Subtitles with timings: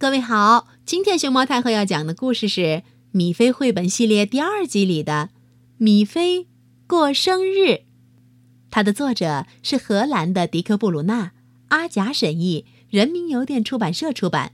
[0.00, 2.60] 各位好，今天熊猫太后要讲的故事是
[3.10, 5.28] 《米菲绘本系列》第二集里的
[5.76, 6.48] 《米菲
[6.86, 7.68] 过生日》。
[8.70, 11.32] 它的作者是荷兰的迪克·布鲁纳，
[11.68, 14.52] 阿贾审译，人民邮电出版社出版。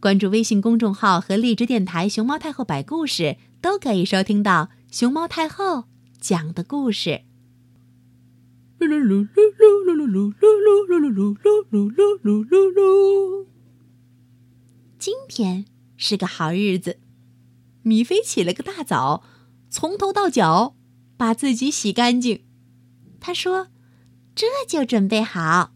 [0.00, 5.84] 关注微信公众号和荔枝电台“熊猫太后摆故事”，都可以收听到熊猫太后
[6.20, 7.20] 讲的故事。
[8.80, 11.36] 噜噜噜噜噜噜噜噜噜噜噜
[11.70, 13.53] 噜噜噜噜噜噜。
[15.04, 15.66] 今天
[15.98, 16.98] 是个好日子，
[17.82, 19.22] 米菲起了个大早，
[19.68, 20.76] 从头到脚
[21.18, 22.46] 把自己洗干净。
[23.20, 23.68] 他说
[24.34, 25.74] ：“这就准备好。”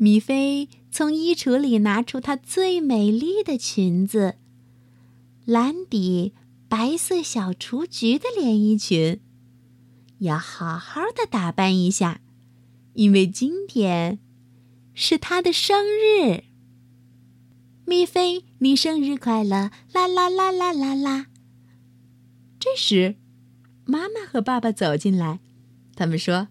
[0.00, 4.36] 米菲从衣橱里拿出她最美丽的裙子——
[5.44, 6.32] 蓝底
[6.70, 9.20] 白色小雏菊的连衣裙。
[10.20, 12.22] 要好好的打扮一下，
[12.94, 14.18] 因为今天
[14.94, 16.44] 是她的生日。
[17.90, 19.72] 米菲，你生日快乐！
[19.92, 21.26] 啦啦啦啦啦啦！
[22.60, 23.16] 这时，
[23.84, 25.40] 妈妈和爸爸走进来，
[25.96, 26.46] 他们说：“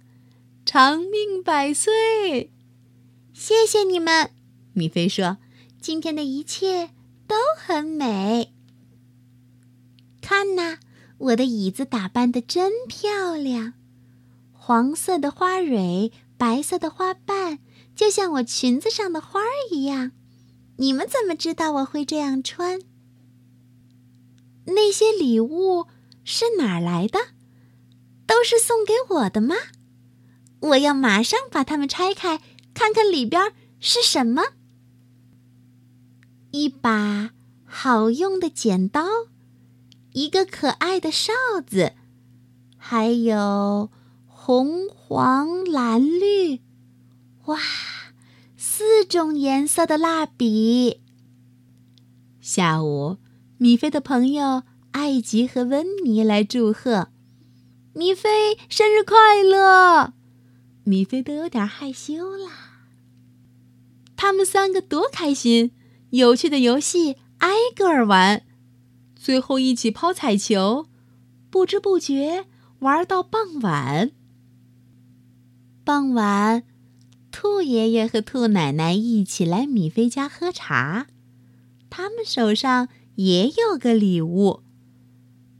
[0.68, 2.52] 长命百岁！”
[3.34, 4.32] 谢谢你们，
[4.74, 5.38] 米菲说
[5.80, 6.90] ：“今天的一切
[7.26, 8.54] 都很美。
[10.20, 10.80] 看呐。”
[11.20, 13.76] 我的椅子打扮的真漂亮，
[14.52, 17.60] 黄色的花蕊，白色的花瓣，
[17.96, 20.12] 就像我裙子上的花儿一样。
[20.80, 22.80] 你们怎么知道我会这样穿？
[24.66, 25.88] 那些礼物
[26.24, 27.20] 是哪儿来的？
[28.26, 29.56] 都是送给我的吗？
[30.62, 32.42] 我要马上把它们拆开，
[32.74, 34.44] 看看里边是什么。
[36.52, 37.32] 一把
[37.66, 39.06] 好用的剪刀。
[40.14, 41.34] 一个可爱的哨
[41.68, 41.94] 子，
[42.78, 43.92] 还有
[44.26, 46.62] 红、黄、蓝、绿，
[47.46, 47.58] 哇，
[48.80, 51.02] 四种颜色的蜡笔。
[52.40, 53.18] 下午，
[53.58, 57.10] 米菲的朋友艾吉和温妮来祝贺
[57.92, 60.14] 米菲生日快乐。
[60.86, 62.86] 米菲都有点害羞啦。
[64.16, 65.74] 他们三个多开心，
[66.12, 68.46] 有趣的游戏挨个儿玩。
[69.14, 70.88] 最后一起抛彩球，
[71.50, 72.46] 不知不觉
[72.80, 74.12] 玩到傍晚。
[75.84, 76.64] 傍晚，
[77.32, 81.08] 兔爷爷和兔奶奶一起来米菲家喝茶，
[81.90, 84.64] 他们手上也有个礼物，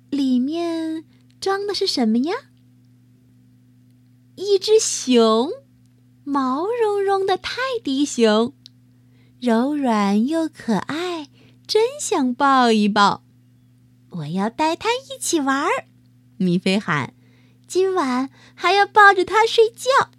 [0.10, 1.06] 里面
[1.40, 2.34] 装的是什么呀？
[4.36, 5.52] 一只熊，
[6.24, 8.54] 毛茸茸的泰迪熊，
[9.40, 11.30] 柔软又可爱，
[11.68, 13.24] 真想抱一抱。
[14.10, 15.86] 我要带他一起玩儿，
[16.38, 17.14] 米菲喊
[17.68, 20.12] ：“今晚还要抱着他睡觉。”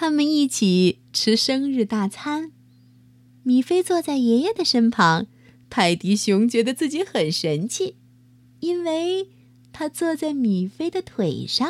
[0.00, 2.52] 他们一起吃生日大餐。
[3.42, 5.26] 米菲坐在爷爷的身旁，
[5.68, 7.96] 泰迪熊觉得自己很神气，
[8.60, 9.28] 因为
[9.74, 11.68] 他坐在米菲的腿上。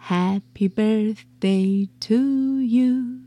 [0.00, 3.22] Happy birthday to you,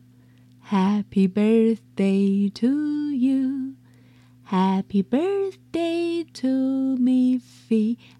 [0.65, 3.73] Happy birthday to you.
[4.49, 7.41] Happy birthday to me,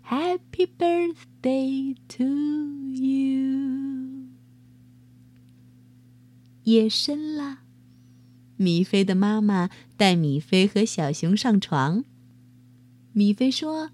[0.03, 2.25] Happy birthday to
[2.91, 3.37] you.
[6.68, 7.60] 夜深了，
[8.58, 12.04] 米菲的妈妈带米菲和小熊上床。
[13.14, 13.92] 米菲说：“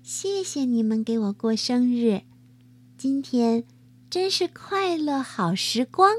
[0.00, 2.22] 谢谢你们给我过生日，
[2.96, 3.64] 今天
[4.08, 6.18] 真是快乐好时光。”